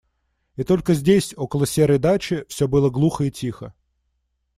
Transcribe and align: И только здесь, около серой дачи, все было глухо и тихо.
И 0.57 0.63
только 0.63 0.95
здесь, 0.95 1.35
около 1.37 1.67
серой 1.67 1.99
дачи, 1.99 2.43
все 2.49 2.67
было 2.67 2.89
глухо 2.89 3.25
и 3.25 3.29
тихо. 3.29 3.75